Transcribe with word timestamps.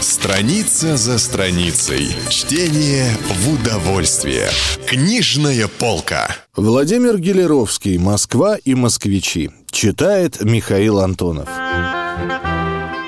Страница 0.00 0.96
за 0.96 1.18
страницей. 1.18 2.14
Чтение 2.28 3.16
в 3.28 3.54
удовольствие. 3.54 4.48
Книжная 4.86 5.68
полка. 5.68 6.28
Владимир 6.54 7.18
Гелеровский 7.18 7.98
«Москва 7.98 8.56
и 8.56 8.74
москвичи». 8.74 9.50
Читает 9.70 10.42
Михаил 10.44 11.00
Антонов. 11.00 11.48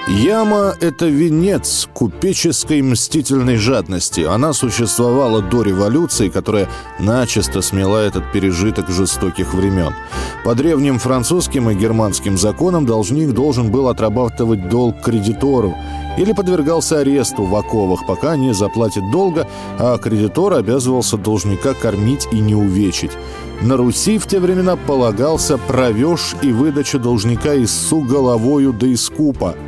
Яма– 0.06 0.74
это 0.80 1.06
венец 1.06 1.88
купеческой 1.94 2.82
мстительной 2.82 3.56
жадности. 3.56 4.20
Она 4.20 4.52
существовала 4.52 5.40
до 5.40 5.62
революции, 5.62 6.28
которая 6.28 6.68
начисто 6.98 7.62
смела 7.62 7.96
этот 8.04 8.30
пережиток 8.30 8.90
жестоких 8.90 9.54
времен. 9.54 9.94
По 10.44 10.54
древним 10.54 10.98
французским 10.98 11.70
и 11.70 11.74
германским 11.74 12.36
законам 12.36 12.84
должник 12.84 13.32
должен 13.32 13.70
был 13.70 13.88
отрабатывать 13.88 14.68
долг 14.68 15.00
кредитору 15.00 15.74
или 16.18 16.34
подвергался 16.34 16.98
аресту 16.98 17.44
в 17.44 17.56
оковах, 17.56 18.06
пока 18.06 18.36
не 18.36 18.52
заплатит 18.52 19.10
долга, 19.10 19.48
а 19.78 19.96
кредитор 19.96 20.52
обязывался 20.52 21.16
должника 21.16 21.72
кормить 21.72 22.28
и 22.30 22.40
не 22.40 22.54
увечить. 22.54 23.12
На 23.62 23.78
Руси 23.78 24.18
в 24.18 24.26
те 24.26 24.38
времена 24.38 24.76
полагался 24.76 25.56
провеж 25.56 26.36
и 26.42 26.52
выдача 26.52 26.98
должника 26.98 27.54
из 27.54 27.70
су 27.70 28.02
головою 28.02 28.74
да 28.74 28.92
искупа– 28.92 29.54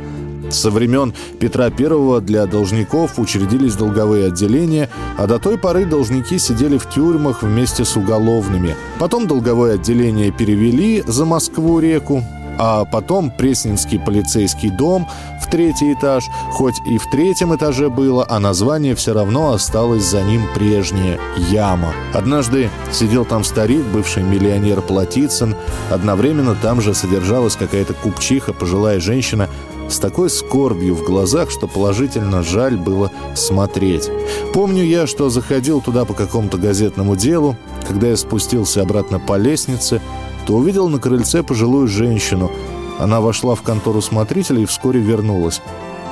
со 0.49 0.71
времен 0.71 1.13
Петра 1.39 1.65
I 1.65 2.21
для 2.21 2.45
должников 2.45 3.19
учредились 3.19 3.75
долговые 3.75 4.27
отделения, 4.27 4.89
а 5.17 5.27
до 5.27 5.39
той 5.39 5.57
поры 5.57 5.85
должники 5.85 6.37
сидели 6.37 6.77
в 6.77 6.89
тюрьмах 6.89 7.43
вместе 7.43 7.85
с 7.85 7.95
уголовными. 7.95 8.75
Потом 8.99 9.27
долговое 9.27 9.75
отделение 9.75 10.31
перевели 10.31 11.03
за 11.05 11.25
Москву-реку, 11.25 12.23
а 12.57 12.85
потом 12.85 13.31
Пресненский 13.31 13.99
полицейский 13.99 14.69
дом 14.69 15.07
в 15.41 15.49
третий 15.49 15.93
этаж, 15.93 16.25
хоть 16.51 16.75
и 16.85 16.97
в 16.97 17.09
третьем 17.09 17.55
этаже 17.55 17.89
было, 17.89 18.25
а 18.27 18.39
название 18.39 18.95
все 18.95 19.13
равно 19.13 19.53
осталось 19.53 20.03
за 20.03 20.23
ним 20.23 20.41
прежнее– 20.55 21.19
Яма. 21.49 21.93
Однажды 22.13 22.69
сидел 22.91 23.25
там 23.25 23.43
старик, 23.43 23.85
бывший 23.93 24.23
миллионер 24.23 24.81
Платицын, 24.81 25.55
одновременно 25.91 26.55
там 26.55 26.81
же 26.81 26.93
содержалась 26.93 27.55
какая-то 27.55 27.93
купчиха, 27.93 28.53
пожилая 28.53 28.99
женщина, 28.99 29.49
с 29.89 29.99
такой 29.99 30.29
скорбью 30.29 30.95
в 30.95 31.03
глазах, 31.03 31.49
что 31.49 31.67
положительно 31.67 32.43
жаль 32.43 32.77
было 32.77 33.11
смотреть. 33.35 34.09
Помню 34.53 34.83
я, 34.83 35.07
что 35.07 35.29
заходил 35.29 35.81
туда 35.81 36.05
по 36.05 36.13
какому-то 36.13 36.57
газетному 36.57 37.15
делу, 37.15 37.55
когда 37.87 38.07
я 38.07 38.17
спустился 38.17 38.81
обратно 38.81 39.19
по 39.19 39.37
лестнице, 39.37 40.01
то 40.45 40.55
увидел 40.55 40.89
на 40.89 40.99
крыльце 40.99 41.43
пожилую 41.43 41.87
женщину. 41.87 42.51
Она 42.99 43.21
вошла 43.21 43.55
в 43.55 43.61
контору 43.61 44.01
смотрителя 44.01 44.61
и 44.61 44.65
вскоре 44.65 44.99
вернулась. 44.99 45.61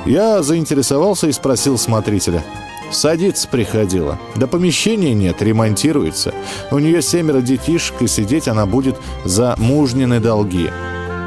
Я 0.04 0.42
заинтересовался 0.42 1.26
и 1.26 1.32
спросил 1.32 1.78
смотрителя. 1.78 2.44
Садиться 2.92 3.48
приходила. 3.48 4.18
Да 4.36 4.46
помещения 4.46 5.12
нет, 5.12 5.42
ремонтируется. 5.42 6.32
У 6.70 6.78
нее 6.78 7.02
семеро 7.02 7.40
детишек, 7.40 8.00
и 8.00 8.06
сидеть 8.06 8.46
она 8.46 8.66
будет 8.66 8.96
за 9.24 9.56
мужнины 9.58 10.20
долги. 10.20 10.70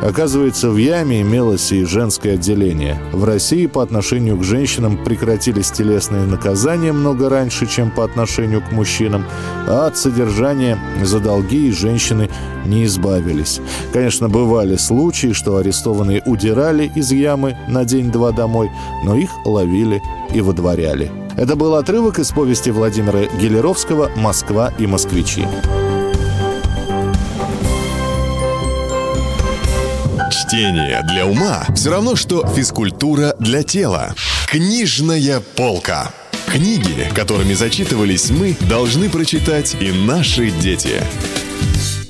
Оказывается, 0.02 0.70
в 0.70 0.78
яме 0.78 1.22
имелось 1.22 1.72
и 1.72 1.84
женское 1.84 2.36
отделение. 2.36 2.98
В 3.12 3.26
России 3.26 3.68
по 3.68 3.84
отношению 3.84 4.38
к 4.38 4.44
женщинам 4.44 4.98
прекратились 5.04 5.72
телесные 5.72 6.26
наказания 6.26 6.94
много 6.94 7.30
раньше, 7.30 7.68
чем 7.68 7.92
по 7.92 8.06
отношению 8.06 8.62
к 8.62 8.72
мужчинам, 8.72 9.26
а 9.68 9.88
от 9.88 9.98
содержания 9.98 10.80
за 11.04 11.20
долги 11.20 11.72
женщины 11.72 12.30
не 12.66 12.86
избавились. 12.86 13.60
Конечно, 13.92 14.30
бывали 14.30 14.78
случаи, 14.78 15.34
что 15.34 15.58
арестованные 15.58 16.24
удирали 16.26 16.90
из 16.96 17.12
ямы 17.12 17.58
на 17.68 17.84
день-два 17.84 18.32
домой, 18.32 18.72
но 19.04 19.16
их 19.16 19.30
ловили 19.46 20.02
и 20.34 20.40
выдворяли. 20.40 21.12
Это 21.36 21.56
был 21.56 21.76
отрывок 21.76 22.20
из 22.20 22.32
повести 22.32 22.70
Владимира 22.70 23.26
Гелеровского 23.40 24.10
«Москва 24.16 24.72
и 24.78 24.88
москвичи». 24.88 25.46
Чтение 30.50 31.04
для 31.04 31.28
ума 31.28 31.64
все 31.76 31.92
равно, 31.92 32.16
что 32.16 32.44
физкультура 32.48 33.36
для 33.38 33.62
тела. 33.62 34.16
Книжная 34.48 35.42
полка. 35.42 36.12
Книги, 36.48 37.08
которыми 37.14 37.54
зачитывались 37.54 38.32
мы, 38.32 38.58
должны 38.62 39.12
прочитать 39.12 39.76
и 39.80 39.92
наши 39.92 40.50
дети. 40.50 41.04